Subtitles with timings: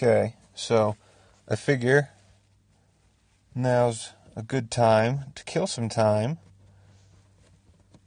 [0.00, 0.94] Okay, so
[1.48, 2.10] I figure
[3.52, 6.38] now's a good time to kill some time.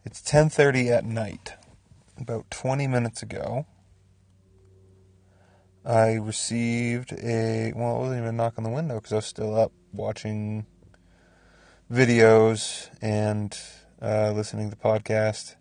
[0.06, 1.56] It's 10:30 at night.
[2.18, 3.66] About 20 minutes ago,
[5.84, 9.26] I received a well, it wasn't even a knock on the window because I was
[9.26, 10.68] still up watching
[11.92, 13.60] videos and
[14.02, 15.56] uh, listening to the podcast.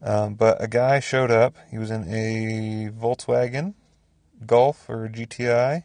[0.00, 1.56] Um, but a guy showed up.
[1.68, 3.74] He was in a Volkswagen
[4.44, 5.84] Golf or GTI,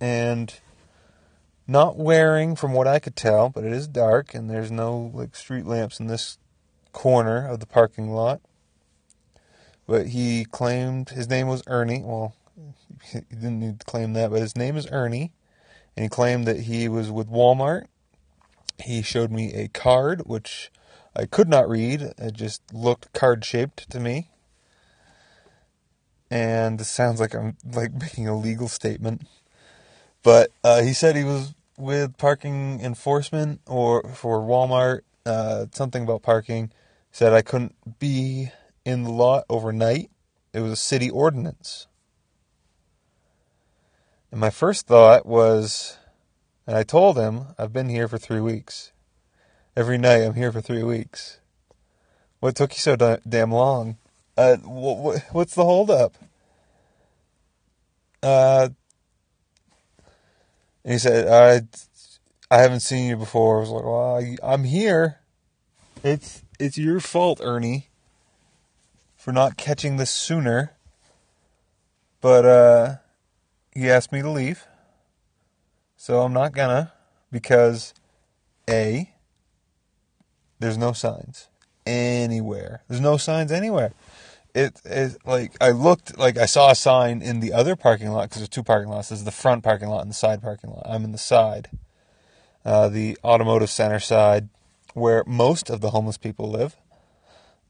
[0.00, 0.60] and
[1.66, 5.34] not wearing, from what I could tell, but it is dark and there's no like
[5.34, 6.38] street lamps in this
[6.92, 8.40] corner of the parking lot.
[9.86, 12.02] But he claimed his name was Ernie.
[12.04, 12.34] Well,
[13.02, 15.32] he didn't need to claim that, but his name is Ernie,
[15.96, 17.86] and he claimed that he was with Walmart.
[18.82, 20.70] He showed me a card which
[21.14, 22.14] I could not read.
[22.18, 24.30] It just looked card shaped to me.
[26.30, 29.22] And this sounds like I'm like making a legal statement.
[30.22, 36.22] But uh, he said he was with parking enforcement or for Walmart, uh, something about
[36.22, 36.72] parking.
[37.12, 38.50] Said I couldn't be
[38.84, 40.10] in the lot overnight.
[40.52, 41.86] It was a city ordinance.
[44.30, 45.96] And my first thought was,
[46.66, 48.92] and I told him, I've been here for three weeks.
[49.76, 51.38] Every night I'm here for three weeks.
[52.40, 53.96] What took you so damn long?
[54.36, 56.14] Uh, wh- what's the holdup?
[58.26, 58.68] Uh,
[60.84, 63.58] and he said, I, I haven't seen you before.
[63.58, 65.20] I was like, well, I, I'm here.
[66.02, 67.88] It's, it's your fault, Ernie
[69.26, 70.70] for not catching this sooner.
[72.20, 72.94] But uh,
[73.74, 74.68] he asked me to leave.
[75.96, 76.92] So I'm not gonna
[77.32, 77.92] because
[78.70, 79.10] A,
[80.60, 81.48] there's no signs
[81.84, 82.84] anywhere.
[82.86, 83.94] There's no signs anywhere.
[84.56, 88.22] It is like I looked like I saw a sign in the other parking lot
[88.22, 89.10] because there's two parking lots.
[89.10, 90.86] There's the front parking lot and the side parking lot.
[90.86, 91.68] I'm in the side,
[92.64, 94.48] uh, the automotive center side,
[94.94, 96.76] where most of the homeless people live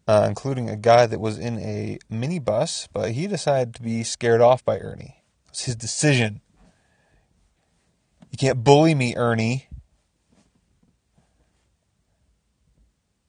[0.08, 4.40] uh, including a guy that was in a minibus, but he decided to be scared
[4.40, 5.22] off by Ernie.
[5.48, 6.40] It's his decision.
[8.30, 9.68] You can't bully me, Ernie.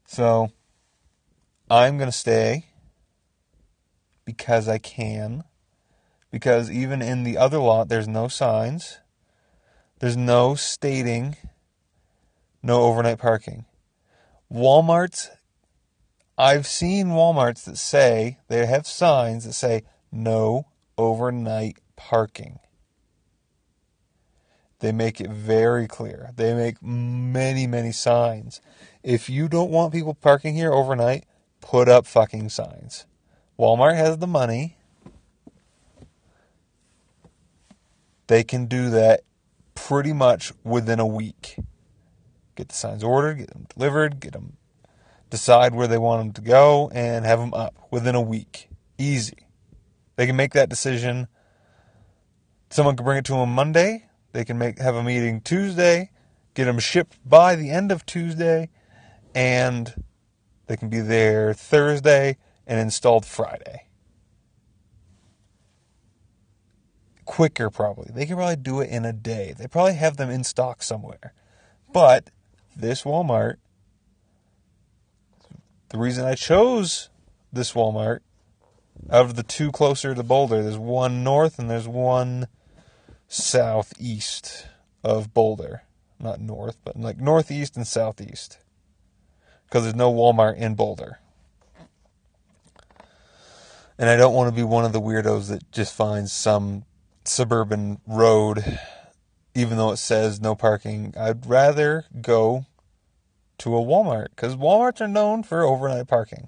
[0.06, 0.52] So
[1.70, 2.66] I'm to stay
[4.28, 5.46] because I can.
[6.30, 9.00] Because even in the other lot, there's no signs,
[10.00, 11.38] there's no stating
[12.62, 13.64] no overnight parking.
[14.52, 15.30] Walmart's
[16.38, 20.68] I've seen Walmarts that say they have signs that say no
[20.98, 22.60] overnight parking.
[24.80, 26.32] They make it very clear.
[26.36, 28.62] They make many, many signs.
[29.02, 31.24] If you don't want people parking here overnight,
[31.62, 33.07] put up fucking signs.
[33.60, 34.78] Walmart has the money.
[38.28, 39.22] They can do that
[39.74, 41.58] pretty much within a week.
[42.56, 44.58] Get the signs ordered, get them delivered, get them
[45.30, 48.70] decide where they want them to go, and have them up within a week.
[48.98, 49.48] Easy.
[50.16, 51.28] They can make that decision.
[52.70, 54.06] Someone can bring it to them Monday.
[54.34, 56.12] They can make have a meeting Tuesday,
[56.54, 58.70] get them shipped by the end of Tuesday,
[59.34, 60.04] and
[60.68, 63.88] they can be there Thursday and installed Friday.
[67.26, 68.12] Quicker, probably.
[68.14, 69.56] They can probably do it in a day.
[69.58, 71.34] They probably have them in stock somewhere.
[71.92, 72.30] But
[72.76, 73.56] this Walmart
[75.90, 77.10] the reason I chose
[77.52, 78.20] this Walmart
[79.10, 82.48] out of the two closer to Boulder, there's one north and there's one
[83.28, 84.68] southeast
[85.04, 85.84] of Boulder.
[86.20, 88.58] Not north, but like northeast and southeast.
[89.66, 91.20] Because there's no Walmart in Boulder.
[94.00, 96.84] And I don't want to be one of the weirdos that just finds some
[97.24, 98.80] suburban road,
[99.56, 101.14] even though it says no parking.
[101.20, 102.66] I'd rather go
[103.58, 106.48] to a Walmart because Walmarts are known for overnight parking.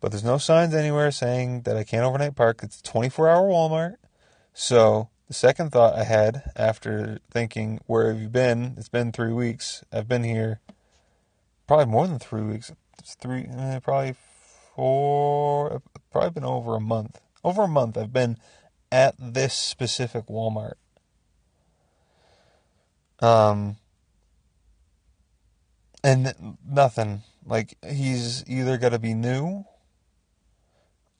[0.00, 2.60] But there's no signs anywhere saying that I can't overnight park.
[2.62, 3.96] It's a 24 hour Walmart.
[4.54, 8.74] So the second thought I had after thinking, where have you been?
[8.78, 9.84] It's been three weeks.
[9.92, 10.60] I've been here
[11.66, 12.72] probably more than three weeks.
[12.98, 14.14] It's three, eh, probably
[14.80, 17.20] four, probably been over a month.
[17.44, 18.38] Over a month I've been
[18.90, 20.76] at this specific Walmart.
[23.20, 23.76] Um,
[26.02, 27.24] and nothing.
[27.44, 29.66] Like he's either to be new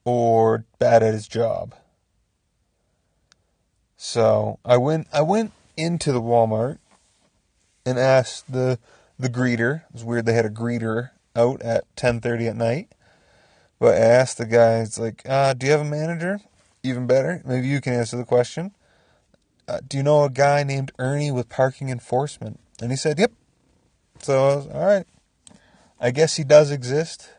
[0.05, 1.75] or bad at his job.
[3.95, 6.79] So I went I went into the Walmart
[7.85, 8.79] and asked the
[9.19, 9.81] the greeter.
[9.81, 12.95] It was weird they had a greeter out at 10:30 at night.
[13.81, 16.39] But I asked the guy, it's like, uh, "Do you have a manager?"
[16.83, 18.71] even better, maybe you can answer the question.
[19.67, 22.59] Uh, do you know a guy named Ernie with parking enforcement?
[22.81, 23.31] And he said, Yep.
[24.19, 25.05] So I was, all right.
[25.99, 27.29] I guess he does exist,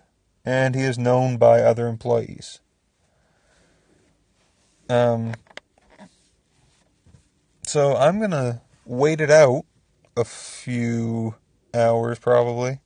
[0.44, 2.60] and he is known by other employees.
[4.88, 5.34] Um,
[7.64, 9.64] so I'm gonna wait it out
[10.16, 11.34] a few
[11.74, 12.80] hours, probably.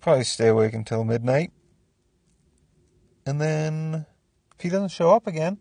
[0.00, 1.52] Probably stay awake until midnight,
[3.26, 4.06] and then
[4.56, 5.58] if he doesn't show up again,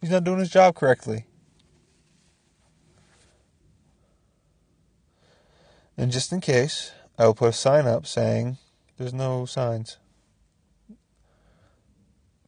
[0.00, 1.26] he's not doing his job correctly.
[5.96, 8.58] And just in case, I will put a sign up saying
[8.96, 9.98] there's no signs.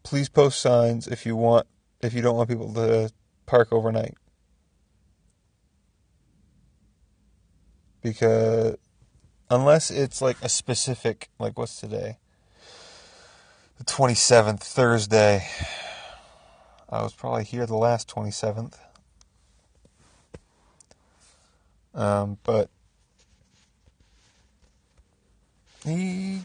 [0.03, 1.67] Please post signs if you want
[2.01, 3.11] if you don't want people to
[3.47, 4.15] park overnight.
[8.03, 8.77] Because
[9.51, 12.19] unless it's like a specific like what's today?
[13.79, 15.47] The 27th Thursday.
[16.89, 18.75] I was probably here the last 27th.
[21.95, 22.71] Um, but
[25.85, 26.41] he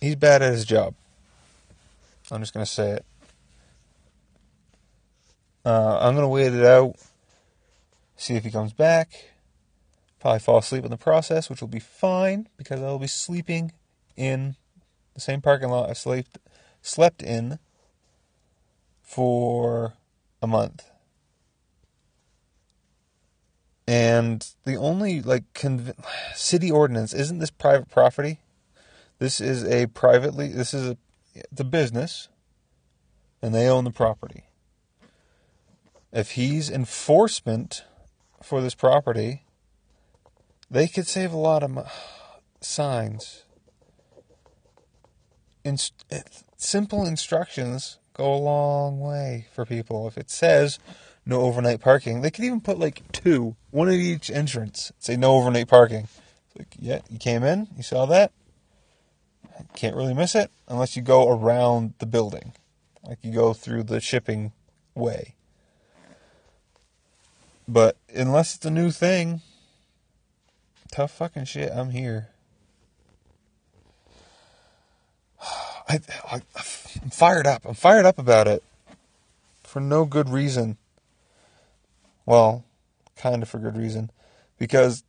[0.00, 0.94] he's bad at his job.
[2.30, 3.04] I'm just gonna say it.
[5.64, 6.96] Uh, I'm gonna wait it out,
[8.16, 9.30] see if he comes back.
[10.20, 13.72] Probably fall asleep in the process, which will be fine because I will be sleeping
[14.16, 14.56] in
[15.14, 16.38] the same parking lot I slept
[16.82, 17.58] slept in
[19.02, 19.94] for
[20.42, 20.90] a month.
[23.86, 25.94] And the only like conv-
[26.34, 28.40] city ordinance isn't this private property.
[29.18, 30.48] This is a privately.
[30.48, 30.96] This is a
[31.58, 32.28] a business,
[33.42, 34.44] and they own the property.
[36.12, 37.84] If he's enforcement
[38.42, 39.44] for this property,
[40.70, 41.90] they could save a lot of
[42.60, 43.43] signs.
[45.64, 46.04] Inst-
[46.56, 50.06] simple instructions go a long way for people.
[50.06, 50.78] If it says
[51.26, 52.20] no overnight parking.
[52.20, 54.92] They could even put like two, one at each entrance.
[54.98, 56.08] Say no overnight parking.
[56.56, 58.32] Like, yeah, you came in, you saw that.
[59.74, 62.52] Can't really miss it unless you go around the building,
[63.06, 64.52] like you go through the shipping
[64.94, 65.34] way.
[67.66, 69.40] But unless it's a new thing,
[70.92, 71.72] tough fucking shit.
[71.72, 72.28] I'm here.
[75.88, 76.00] I,
[76.30, 76.40] I,
[77.02, 77.64] I'm fired up.
[77.66, 78.62] I'm fired up about it
[79.62, 80.78] for no good reason.
[82.26, 82.64] Well,
[83.16, 84.10] kind of for good reason.
[84.58, 85.04] Because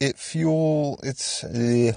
[0.00, 1.92] it fuel it's uh,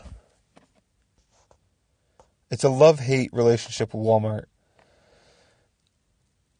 [2.49, 4.45] it's a love-hate relationship with Walmart.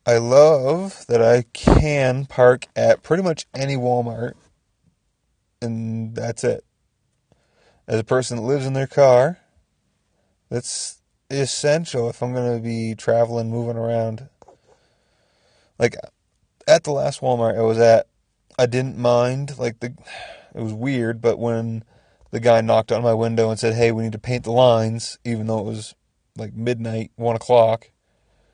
[0.06, 4.34] I love that I can park at pretty much any Walmart
[5.62, 6.66] and that's it.
[7.92, 9.40] As a person that lives in their car,
[10.48, 14.30] that's essential if I'm going to be traveling, moving around
[15.78, 15.98] like
[16.66, 18.08] at the last Walmart I was at,
[18.58, 19.94] I didn't mind like the
[20.56, 21.84] it was weird, but when
[22.30, 25.20] the guy knocked on my window and said, "Hey, we need to paint the lines,"
[25.26, 25.94] even though it was
[26.38, 27.90] like midnight, one o'clock,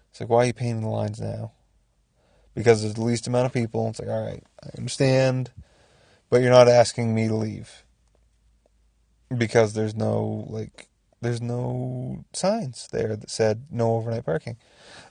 [0.09, 1.51] it's like, "Why are you painting the lines now?"
[2.55, 3.87] Because there's the least amount of people.
[3.87, 5.51] It's like, all right, I understand,
[6.31, 7.83] but you're not asking me to leave
[9.35, 10.88] because there's no like
[11.21, 14.57] there's no signs there that said no overnight parking.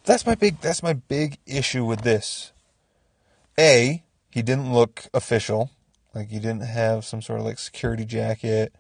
[0.05, 2.52] That's my big that's my big issue with this.
[3.59, 5.71] A, he didn't look official.
[6.14, 8.75] Like he didn't have some sort of like security jacket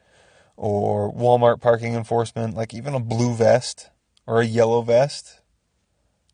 [0.56, 3.90] or Walmart parking enforcement, like even a blue vest
[4.26, 5.40] or a yellow vest.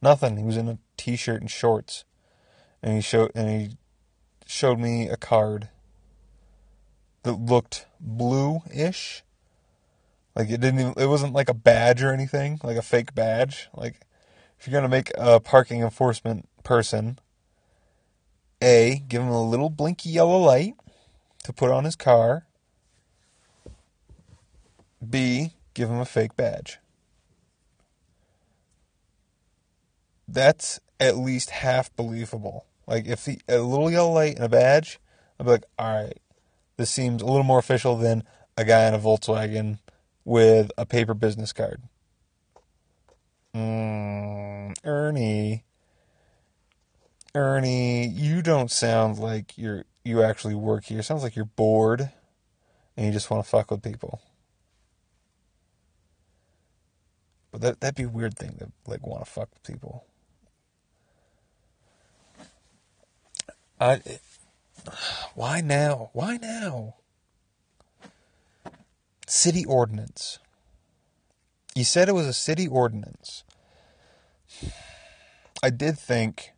[0.01, 0.37] Nothing.
[0.37, 2.05] He was in a t-shirt and shorts.
[2.83, 3.77] And he showed and he
[4.47, 5.69] showed me a card
[7.23, 9.23] that looked blue-ish.
[10.35, 13.69] Like it didn't even, it wasn't like a badge or anything, like a fake badge.
[13.75, 14.01] Like
[14.59, 17.19] if you're going to make a parking enforcement person,
[18.63, 20.75] A, give him a little blinky yellow light
[21.45, 22.47] to put on his car.
[25.07, 26.79] B, give him a fake badge.
[30.29, 32.67] That's at least half believable.
[32.87, 34.99] Like if the a little yellow light and a badge,
[35.39, 36.22] I'd be like, all right,
[36.77, 38.25] this seems a little more official than
[38.57, 39.79] a guy in a Volkswagen
[40.25, 41.83] with a paper business card.
[43.55, 45.65] Mm, Ernie.
[47.35, 51.01] Ernie, you don't sound like you're you actually work here.
[51.01, 52.11] It sounds like you're bored
[52.97, 54.21] and you just want to fuck with people.
[57.51, 60.05] But that that'd be a weird thing to like want to fuck with people.
[63.81, 64.01] I
[65.35, 66.11] why now?
[66.13, 66.97] Why now?
[69.27, 70.39] City ordinance.
[71.75, 73.45] You said it was a city ordinance.
[75.63, 76.53] I did think,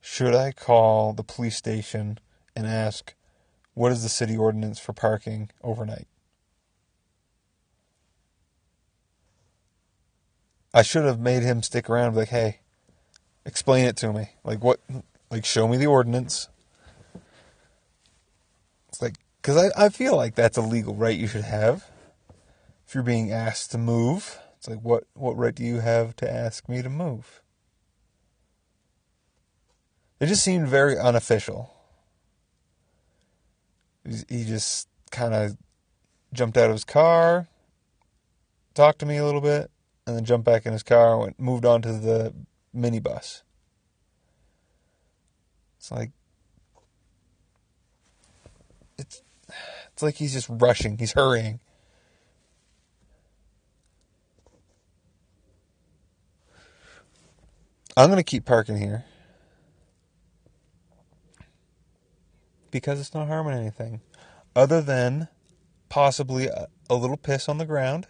[0.00, 2.18] should I call the police station
[2.56, 3.14] and ask,
[3.74, 6.06] what is the city ordinance for parking overnight?
[10.74, 12.60] I should have made him stick around like, hey,
[13.44, 14.30] explain it to me.
[14.42, 14.80] Like, what,
[15.30, 16.48] like, show me the ordinance.
[19.42, 21.90] Because I, I feel like that's a legal right you should have.
[22.86, 26.32] If you're being asked to move, it's like, what, what right do you have to
[26.32, 27.42] ask me to move?
[30.20, 31.74] It just seemed very unofficial.
[34.28, 35.56] He just kind of
[36.32, 37.48] jumped out of his car,
[38.74, 39.72] talked to me a little bit,
[40.06, 42.32] and then jumped back in his car and went, moved on to the
[42.74, 43.42] minibus.
[45.78, 46.12] It's like
[48.96, 49.22] it's
[50.02, 51.60] it's like he's just rushing, he's hurrying.
[57.96, 59.04] I'm going to keep parking here.
[62.72, 64.00] Because it's not harming anything.
[64.56, 65.28] Other than
[65.88, 68.08] possibly a, a little piss on the ground.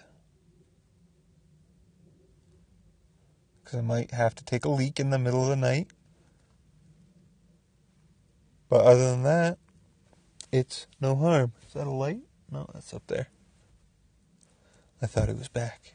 [3.62, 5.88] Because I might have to take a leak in the middle of the night.
[8.70, 9.58] But other than that,
[10.52, 11.52] it's no harm.
[11.66, 12.20] Is that a light?
[12.50, 13.28] No, that's up there.
[15.00, 15.94] I thought it was back.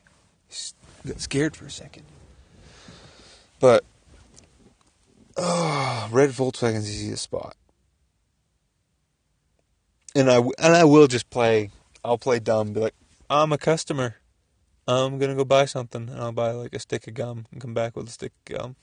[0.51, 2.03] I Got scared for a second.
[3.59, 3.85] But
[5.37, 7.55] oh, red Volkswagen's the easiest spot.
[10.15, 11.69] And I and I will just play.
[12.03, 12.73] I'll play dumb.
[12.73, 12.95] Be like,
[13.29, 14.15] I'm a customer.
[14.87, 17.73] I'm gonna go buy something, and I'll buy like a stick of gum and come
[17.73, 18.75] back with a stick of gum.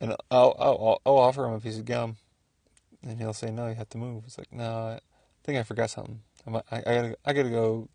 [0.00, 2.16] And I'll I'll I'll offer him a piece of gum,
[3.02, 3.68] and he'll say no.
[3.68, 4.24] You have to move.
[4.26, 5.00] It's like no, I
[5.44, 6.20] think I forgot something.
[6.46, 7.88] I I, I gotta I gotta go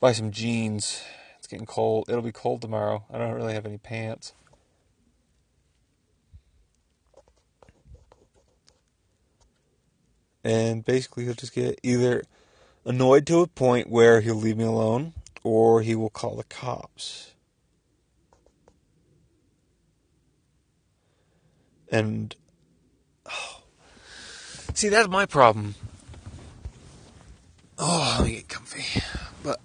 [0.00, 1.02] buy some jeans.
[1.38, 2.06] It's getting cold.
[2.08, 3.04] It'll be cold tomorrow.
[3.12, 4.32] I don't really have any pants.
[10.42, 12.22] And basically, he'll just get either
[12.84, 15.12] annoyed to a point where he'll leave me alone
[15.42, 17.32] or he will call the cops.
[21.90, 22.34] And
[24.76, 25.74] see, that's my problem.
[27.78, 29.02] Oh, let me get comfy.
[29.42, 29.60] But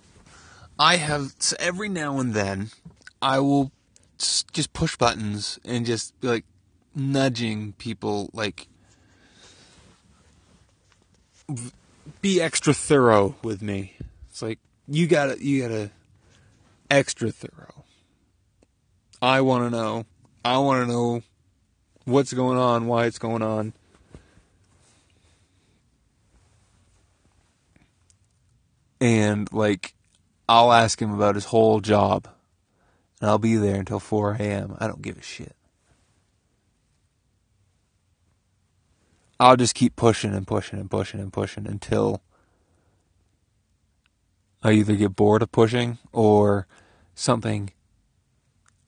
[0.79, 2.71] I have so every now and then
[3.21, 3.71] I will
[4.17, 6.45] just push buttons and just be like
[6.95, 8.67] nudging people like
[12.21, 13.97] be extra thorough with me.
[14.29, 15.91] It's like you gotta you gotta
[16.89, 17.85] extra thorough.
[19.21, 20.05] I want to know.
[20.43, 21.21] I want to know
[22.05, 23.73] what's going on, why it's going on.
[29.01, 29.93] And like
[30.47, 32.27] I'll ask him about his whole job.
[33.19, 34.77] And I'll be there until 4 a.m.
[34.79, 35.55] I don't give a shit.
[39.39, 42.21] I'll just keep pushing and pushing and pushing and pushing until
[44.61, 46.67] I either get bored of pushing or
[47.15, 47.71] something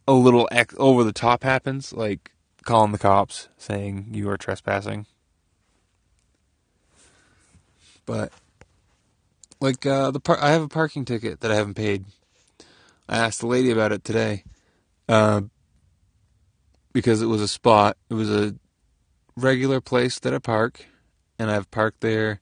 [0.08, 2.32] a little ex- over the top happens, like
[2.64, 5.08] calling the cops saying you are trespassing.
[8.06, 8.32] But
[9.64, 12.04] like uh, the par- I have a parking ticket that I haven't paid.
[13.08, 14.44] I asked the lady about it today
[15.08, 15.42] uh,
[16.92, 17.96] because it was a spot.
[18.10, 18.56] It was a
[19.38, 20.86] regular place that I park,
[21.40, 22.42] and I've parked there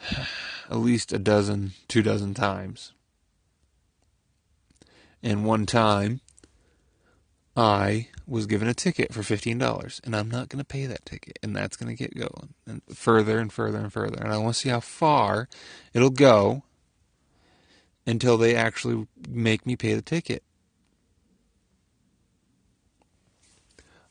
[0.70, 2.94] at least a dozen, two dozen times.
[5.22, 6.22] And one time,
[7.54, 11.38] I was given a ticket for $15, and I'm not going to pay that ticket,
[11.42, 14.20] and that's going to get going and further and further and further.
[14.20, 15.48] And I want to see how far
[15.94, 16.64] it'll go
[18.06, 20.42] until they actually make me pay the ticket.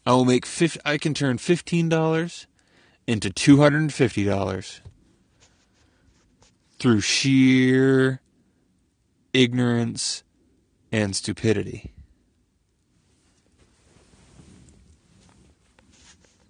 [0.05, 2.45] I will make 50, I can turn $15
[3.07, 4.79] into $250
[6.77, 8.21] through sheer
[9.33, 10.23] ignorance
[10.91, 11.94] and stupidity.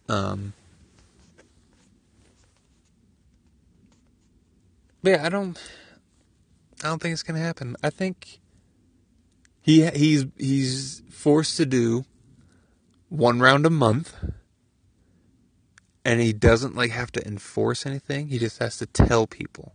[0.08, 0.54] Um
[5.06, 5.56] But yeah, I don't
[6.84, 7.76] I don't think it's to happen.
[7.84, 8.40] I think
[9.62, 12.06] he he's he's forced to do
[13.10, 14.16] one round a month
[16.04, 18.30] and he doesn't like have to enforce anything.
[18.30, 19.74] He just has to tell people.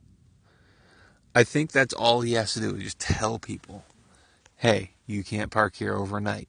[1.32, 3.84] I think that's all he has to do is just tell people
[4.56, 6.48] hey you can't park here overnight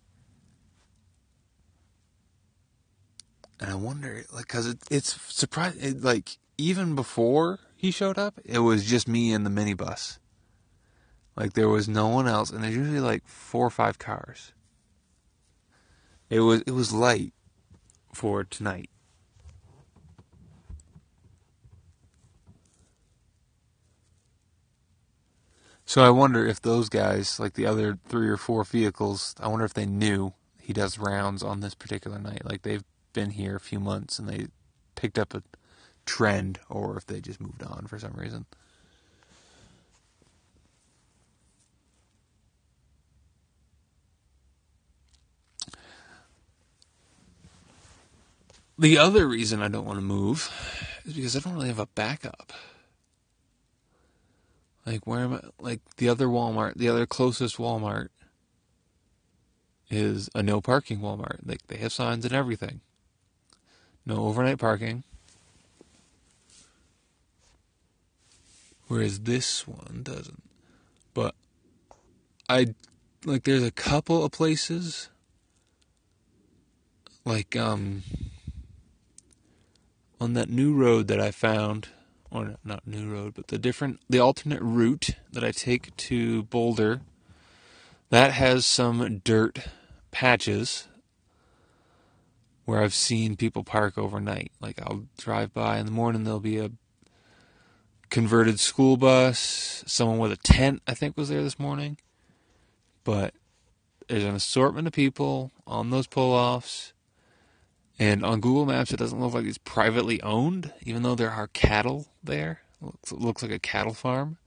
[3.61, 8.39] and i wonder like because it, it's surprising it, like even before he showed up
[8.45, 10.17] it was just me and the minibus
[11.35, 14.53] Like there was no one else, and there's usually like four or five cars.
[16.29, 17.33] It was it was light
[18.13, 18.89] for tonight.
[25.85, 29.65] So I wonder if those guys, like the other three or four vehicles, I wonder
[29.65, 32.45] if they knew he does rounds on this particular night.
[32.45, 34.47] Like they've been here a few months and they
[34.95, 35.43] picked up a
[36.05, 38.45] trend, or if they just moved on for some reason.
[48.77, 50.49] The other reason I don't want to move
[51.05, 52.51] is because I don't really have a backup.
[54.85, 55.41] Like where am I?
[55.59, 58.09] Like the other Walmart, the other closest Walmart
[59.89, 61.39] is a no parking Walmart.
[61.45, 62.81] Like they have signs and everything.
[64.05, 65.03] No overnight parking.
[68.87, 70.43] Whereas this one doesn't.
[71.13, 71.35] But
[72.49, 72.73] I
[73.25, 75.09] like there's a couple of places
[77.23, 78.03] like um
[80.19, 81.89] on that new road that I found
[82.29, 87.01] or not new road, but the different the alternate route that I take to Boulder
[88.09, 89.59] that has some dirt
[90.11, 90.87] patches
[92.65, 94.51] where I've seen people park overnight.
[94.59, 96.71] Like I'll drive by in the morning there'll be a
[98.09, 101.97] converted school bus, someone with a tent I think was there this morning.
[103.03, 103.33] But
[104.07, 106.93] there's an assortment of people on those pull-offs.
[107.97, 111.47] And on Google Maps, it doesn't look like it's privately owned, even though there are
[111.47, 112.61] cattle there.
[112.81, 114.37] It looks like a cattle farm.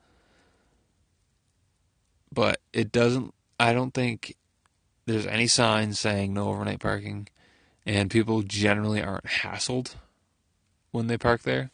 [2.33, 4.37] But it doesn't, I don't think
[5.07, 7.29] there's any signs saying no overnight parking.
[7.87, 9.95] And people generally aren't hassled
[10.91, 11.71] when they park there.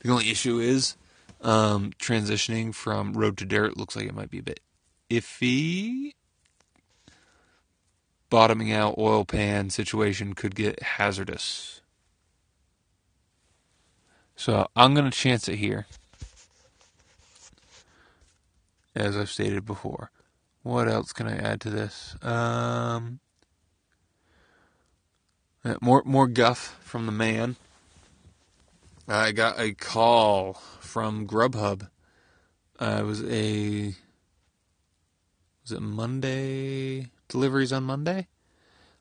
[0.00, 0.96] The only issue is
[1.40, 4.60] um, transitioning from road to dirt looks like it might be a bit
[5.10, 6.12] iffy
[8.30, 11.80] bottoming out oil pan situation could get hazardous.
[14.34, 15.86] So I'm going to chance it here.
[18.96, 20.10] As I've stated before.
[20.64, 22.16] What else can I add to this?
[22.22, 23.20] Um,
[25.64, 27.56] uh, more more guff from the man.
[29.06, 31.88] I got a call from Grubhub.
[32.80, 33.94] Uh, it was a
[35.62, 37.10] was it Monday?
[37.34, 38.28] deliveries on Monday.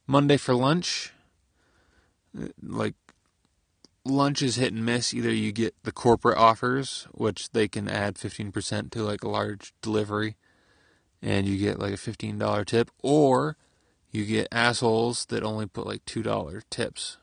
[0.08, 1.14] Monday for lunch,
[2.62, 2.96] like
[4.04, 5.14] lunch is hit and miss.
[5.14, 9.74] Either you get the corporate offers, which they can add 15% to like a large
[9.84, 10.36] delivery,
[11.22, 13.56] and you get like a $15 tip, or
[14.14, 17.18] you get assholes that only put like $2 tips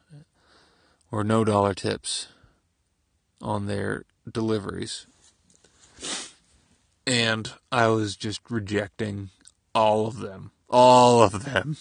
[1.10, 2.28] or no dollar tips
[3.40, 5.06] on their deliveries.
[7.06, 9.30] And I was just rejecting
[9.74, 11.76] all of them all of them.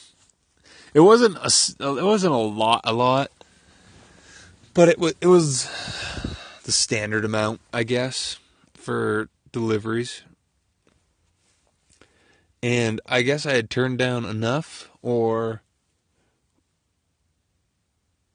[0.94, 3.32] It wasn't a, it wasn't a lot, a lot,
[4.74, 5.70] but it was it was
[6.64, 8.40] the standard amount, I guess,
[8.74, 10.24] for deliveries.
[12.62, 15.62] And I guess I had turned down enough, or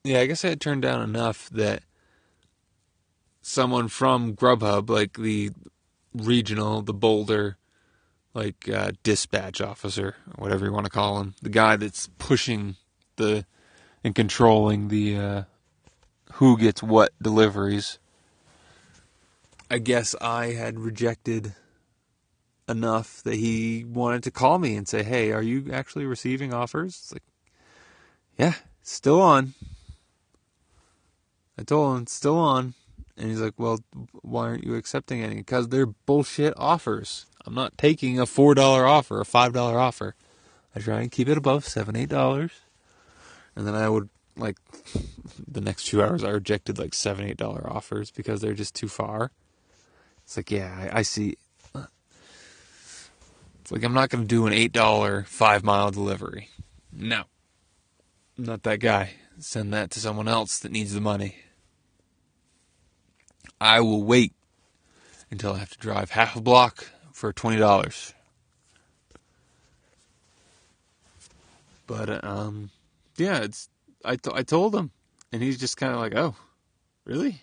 [0.03, 1.83] yeah, I guess I had turned down enough that
[3.41, 5.51] someone from Grubhub, like the
[6.13, 7.57] regional, the Boulder
[8.33, 12.75] like uh, dispatch officer, whatever you want to call him, the guy that's pushing
[13.15, 13.45] the
[14.03, 15.43] and controlling the uh,
[16.33, 17.97] who gets what deliveries.
[19.71, 21.55] I guess I had rejected
[22.67, 26.95] enough that he wanted to call me and say, "Hey, are you actually receiving offers?"
[26.95, 27.23] It's like,
[28.37, 29.53] "Yeah, still on."
[31.57, 32.73] I told him, still on."
[33.17, 33.79] And he's like, "Well,
[34.21, 37.25] why aren't you accepting any?" Because they're bullshit offers.
[37.45, 40.15] I'm not taking a four dollar offer, a five dollar offer.
[40.75, 42.51] I try and keep it above seven, eight dollars,
[43.55, 44.57] and then I would like
[45.47, 48.87] the next two hours I rejected like seven, eight dollar offers because they're just too
[48.87, 49.31] far.
[50.23, 51.37] It's like, yeah, I, I see.
[53.65, 56.49] It's like I'm not going to do an eight dollar five mile delivery.
[56.93, 57.23] No,
[58.37, 59.13] I'm not that guy.
[59.39, 61.37] Send that to someone else that needs the money.
[63.59, 64.33] I will wait
[65.31, 68.13] until I have to drive half a block for twenty dollars.
[71.87, 72.69] But um,
[73.17, 73.67] yeah, it's
[74.05, 74.91] I I told him,
[75.31, 76.35] and he's just kind of like, oh,
[77.03, 77.41] really?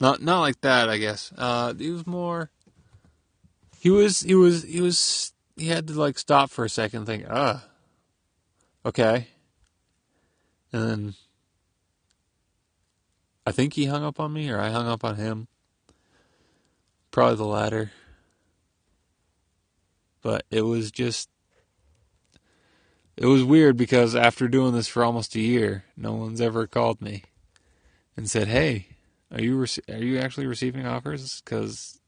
[0.00, 1.30] Not not like that, I guess.
[1.36, 2.48] Uh, he was more.
[3.82, 7.06] He was he was he was he had to like stop for a second, and
[7.08, 7.64] think, ah,
[8.86, 9.26] okay,
[10.72, 11.14] and then
[13.44, 15.48] I think he hung up on me, or I hung up on him.
[17.10, 17.90] Probably the latter.
[20.22, 21.28] But it was just
[23.16, 27.02] it was weird because after doing this for almost a year, no one's ever called
[27.02, 27.24] me
[28.16, 28.90] and said, "Hey,
[29.32, 31.40] are you are you actually receiving offers?
[31.40, 31.98] Because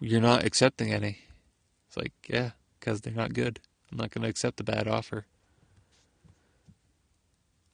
[0.00, 1.18] you're not accepting any."
[1.86, 3.60] It's like, yeah, because they're not good.
[3.90, 5.26] I'm not going to accept a bad offer.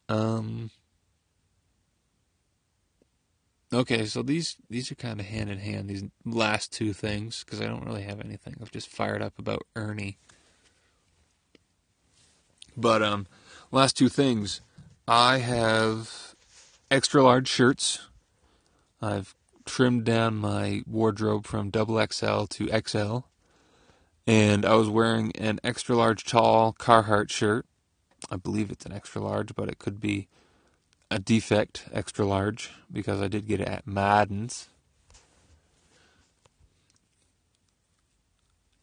[0.09, 0.71] Um.
[3.73, 5.89] Okay, so these these are kind of hand in hand.
[5.89, 8.57] These last two things, because I don't really have anything.
[8.61, 10.19] I've just fired up about Ernie.
[12.77, 13.27] But um,
[13.73, 14.61] last two things,
[15.09, 16.35] I have
[16.91, 18.07] extra large shirts.
[19.01, 23.19] I've trimmed down my wardrobe from double XL to XL,
[24.27, 27.67] and I was wearing an extra large tall Carhartt shirt.
[28.31, 30.29] I believe it's an extra large, but it could be
[31.11, 34.69] a defect extra large because I did get it at Madden's.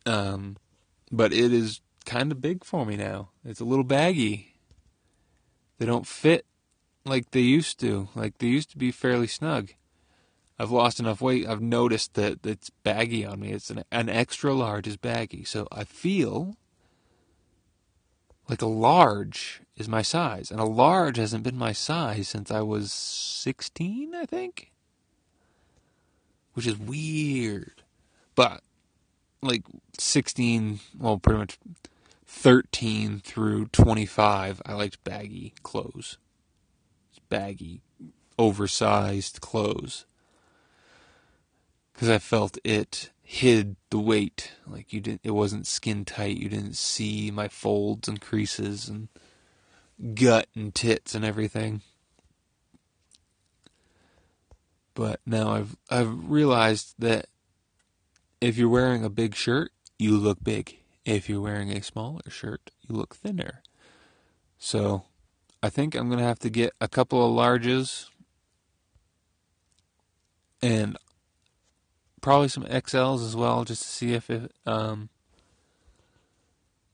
[0.05, 0.57] Um,
[1.11, 3.29] but it is kind of big for me now.
[3.43, 4.55] It's a little baggy.
[5.77, 6.45] They don't fit
[7.05, 8.09] like they used to.
[8.15, 9.71] Like they used to be fairly snug.
[10.61, 11.47] I've lost enough weight.
[11.47, 13.51] I've noticed that it's baggy on me.
[13.51, 15.43] It's an, an extra large is baggy.
[15.43, 16.55] So I feel
[18.47, 20.51] like a large is my size.
[20.51, 24.71] And a large hasn't been my size since I was 16, I think.
[26.53, 27.81] Which is weird.
[28.35, 28.61] But
[29.41, 29.63] like
[29.97, 31.57] 16, well, pretty much
[32.27, 36.19] 13 through 25, I liked baggy clothes.
[37.29, 37.81] Baggy,
[38.37, 40.05] oversized clothes.
[41.93, 44.51] Because I felt it hid the weight.
[44.67, 46.37] Like you didn't, it wasn't skin tight.
[46.37, 49.07] You didn't see my folds and creases and
[50.15, 51.81] gut and tits and everything.
[54.93, 57.27] But now I've I've realized that
[58.41, 60.79] if you're wearing a big shirt, you look big.
[61.05, 63.61] If you're wearing a smaller shirt, you look thinner.
[64.57, 65.05] So,
[65.63, 68.09] I think I'm going to have to get a couple of larges
[70.61, 70.97] and
[72.21, 75.09] probably some XLs as well just to see if it um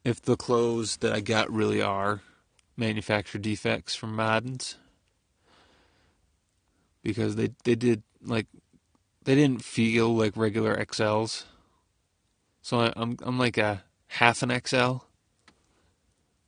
[0.04, 2.22] if the clothes that I got really are
[2.78, 4.78] manufactured defects from Madden's
[7.04, 8.48] because they they did like
[9.24, 11.44] they didn't feel like regular XLs.
[12.62, 14.78] So I, I'm I'm like a half an XL,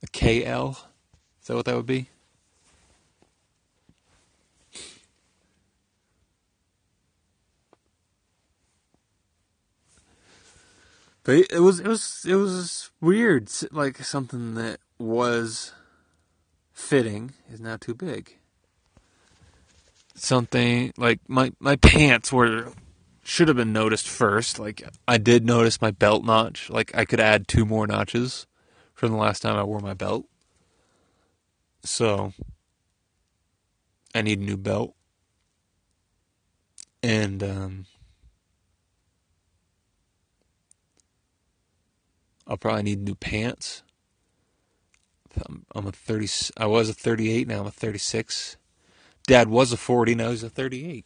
[0.02, 0.72] a KL.
[1.42, 2.10] Is that what that would be?
[11.30, 15.74] But it was it was it was weird, like something that was
[16.74, 18.40] fitting is now too big.
[20.16, 22.74] Something like my my pants were
[23.22, 24.58] should have been noticed first.
[24.58, 26.68] Like I did notice my belt notch.
[26.68, 28.48] Like I could add two more notches
[28.96, 30.26] from the last time I wore my belt.
[31.84, 32.34] So
[34.16, 34.96] I need a new belt.
[37.04, 37.86] And um
[42.50, 43.84] I'll probably need new pants.
[45.46, 46.28] I'm, I'm a 30.
[46.58, 47.48] I was a 38.
[47.48, 48.58] Now I'm a 36.
[49.28, 50.16] Dad was a 40.
[50.16, 51.06] Now he's a 38.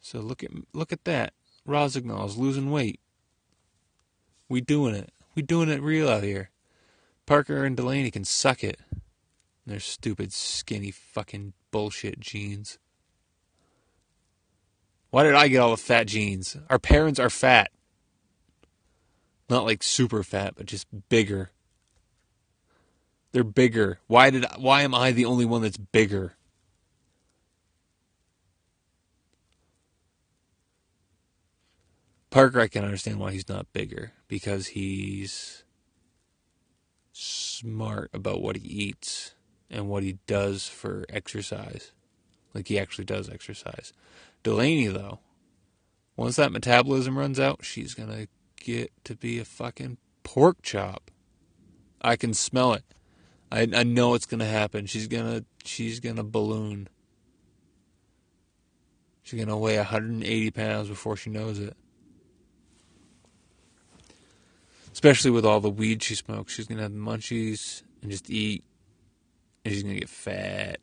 [0.00, 1.32] So look at look at that.
[1.66, 2.98] Rosignol's losing weight.
[4.48, 5.12] We doing it.
[5.36, 6.50] We doing it real out here.
[7.24, 8.80] Parker and Delaney can suck it.
[9.64, 12.78] Their stupid, skinny, fucking bullshit jeans.
[15.10, 16.56] Why did I get all the fat jeans?
[16.68, 17.70] Our parents are fat.
[19.50, 21.50] Not like super fat, but just bigger.
[23.32, 23.98] They're bigger.
[24.06, 26.34] Why did I, why am I the only one that's bigger?
[32.30, 35.64] Parker I can understand why he's not bigger because he's
[37.12, 39.34] smart about what he eats
[39.68, 41.90] and what he does for exercise.
[42.54, 43.92] Like he actually does exercise.
[44.44, 45.18] Delaney though,
[46.16, 48.28] once that metabolism runs out, she's going to
[48.60, 51.10] get to be a fucking pork chop.
[52.00, 52.84] I can smell it.
[53.50, 54.86] I I know it's gonna happen.
[54.86, 56.88] She's gonna she's gonna balloon.
[59.22, 61.76] She's gonna weigh 180 pounds before she knows it.
[64.92, 68.64] Especially with all the weed she smokes, she's gonna have the munchies and just eat,
[69.64, 70.78] and she's gonna get fat,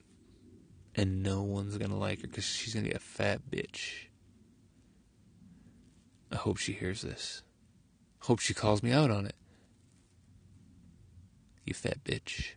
[0.96, 4.08] and no one's gonna like her because she's gonna be a fat bitch.
[6.32, 7.44] I hope she hears this.
[8.28, 9.36] Hope she calls me out on it.
[11.64, 12.56] You fat bitch.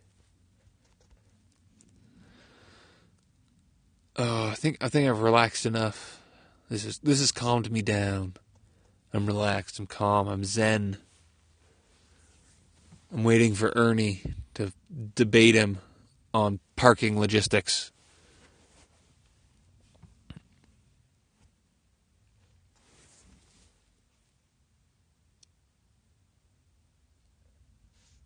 [4.17, 6.21] Oh, I think I think I've relaxed enough.
[6.69, 8.33] This is this has calmed me down.
[9.13, 9.79] I'm relaxed.
[9.79, 10.27] I'm calm.
[10.27, 10.97] I'm zen.
[13.13, 14.23] I'm waiting for Ernie
[14.55, 14.73] to
[15.15, 15.77] debate him
[16.33, 17.93] on parking logistics.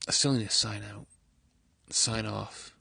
[0.08, 1.06] I still need to sign out,
[1.89, 2.74] sign off.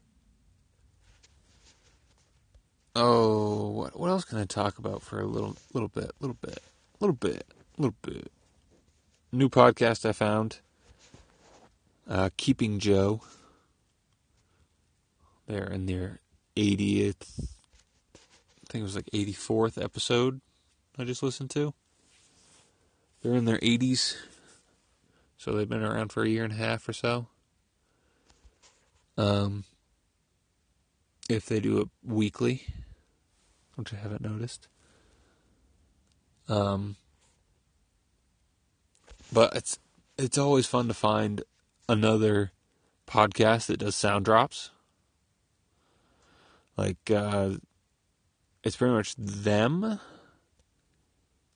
[2.97, 6.61] Oh, what what else can I talk about for a little little bit, little bit,
[7.01, 7.47] little bit,
[7.79, 8.31] little bit?
[9.33, 10.61] New podcast I found.
[12.09, 13.23] Uh, Keeping Joe.
[15.47, 16.21] They're in their
[16.57, 17.41] 80th,
[18.65, 20.41] I think it was like 84th episode
[20.99, 21.75] I just listened to.
[23.23, 24.17] They're in their 80s,
[25.45, 27.27] so they've been around for a year and a half or so.
[29.19, 29.65] Um,
[31.29, 32.63] if they do it weekly,
[33.75, 34.69] which I haven't noticed.
[36.49, 36.97] Um,
[39.31, 39.79] but it's
[40.17, 41.43] it's always fun to find
[41.91, 42.53] another
[43.07, 44.71] podcast that does sound drops.
[46.75, 47.57] Like uh,
[48.63, 50.01] it's pretty much them,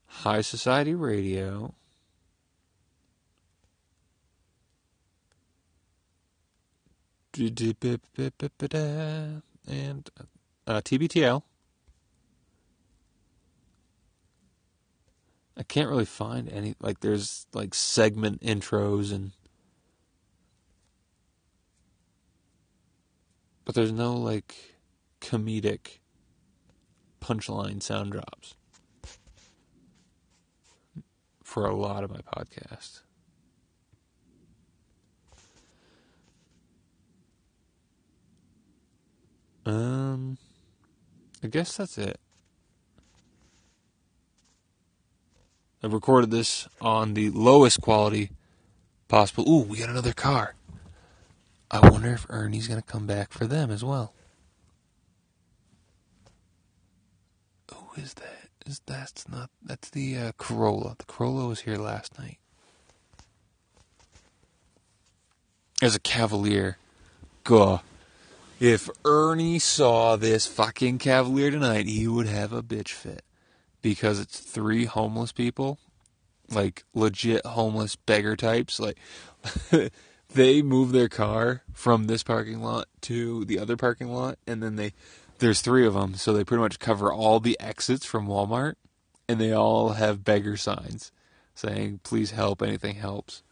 [0.08, 1.74] High Society Radio.
[9.66, 10.08] And
[10.66, 11.42] uh, TBTL.
[15.56, 19.32] I can't really find any like there's like segment intros and
[23.64, 24.76] but there's no like
[25.20, 25.98] comedic
[27.20, 28.54] punchline sound drops
[31.42, 33.00] for a lot of my podcasts.
[39.68, 40.38] Um
[41.44, 42.18] I guess that's it.
[45.82, 48.30] I've recorded this on the lowest quality
[49.06, 49.48] possible.
[49.48, 50.54] Ooh, we got another car.
[51.70, 54.14] I wonder if Ernie's going to come back for them as well.
[57.72, 58.48] Who is that?
[58.66, 60.96] Is that's not that's the uh, Corolla.
[60.98, 62.38] The Corolla was here last night.
[65.80, 66.78] There's a Cavalier.
[67.44, 67.80] Gah.
[68.60, 73.22] If Ernie saw this fucking Cavalier tonight, he would have a bitch fit
[73.82, 75.78] because it's three homeless people,
[76.50, 78.80] like legit homeless beggar types.
[78.80, 78.98] Like
[80.34, 84.74] they move their car from this parking lot to the other parking lot, and then
[84.74, 84.92] they
[85.38, 88.74] there's three of them, so they pretty much cover all the exits from Walmart,
[89.28, 91.12] and they all have beggar signs
[91.54, 93.44] saying "Please help, anything helps."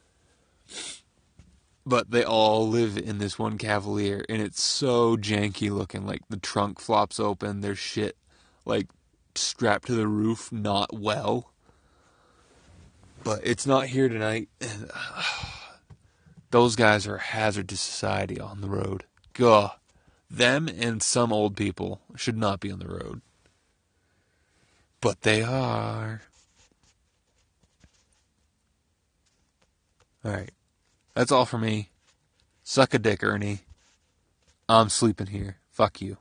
[1.88, 6.04] But they all live in this one Cavalier, and it's so janky looking.
[6.04, 8.16] Like the trunk flops open, there's shit
[8.64, 8.88] like
[9.36, 11.52] strapped to the roof not well.
[13.22, 14.48] But it's not here tonight.
[14.60, 14.90] And,
[16.50, 19.04] those guys are a hazard to society on the road.
[19.32, 19.76] Gah.
[20.28, 23.20] Them and some old people should not be on the road.
[25.00, 26.22] But they are.
[30.24, 30.50] Alright.
[31.16, 31.88] That's all for me.
[32.62, 33.60] Suck a dick, Ernie.
[34.68, 35.56] I'm sleeping here.
[35.70, 36.18] Fuck you.